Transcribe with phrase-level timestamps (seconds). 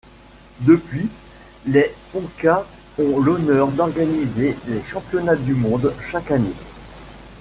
[0.61, 1.09] Depuis,
[1.67, 2.65] les Poncas
[2.97, 6.55] ont l'honneur d'organiser les championnats du monde chaque année.